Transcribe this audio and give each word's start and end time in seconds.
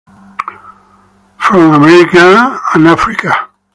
From 1.37 1.75
America, 1.75 2.59
and 2.73 2.87
Africa. 2.87 3.49